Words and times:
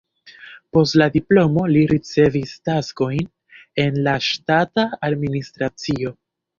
Post 0.77 0.95
la 1.01 1.07
diplomo 1.15 1.65
li 1.75 1.83
ricevis 1.93 2.55
taskojn 2.71 3.31
en 3.87 4.03
la 4.11 4.19
ŝtata 4.33 4.91
administracio. 5.15 6.21